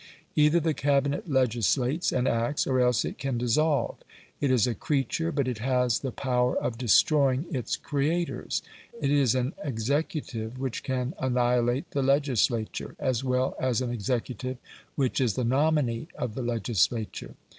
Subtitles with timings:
[0.35, 3.97] Either the Cabinet legislates and acts, or else it can dissolve.
[4.39, 8.63] It is a creature, but it has the power of destroying its creators.
[8.99, 14.57] It is an executive which can annihilate the legislature, as well as an executive
[14.95, 17.35] which is the nominee of the legislature.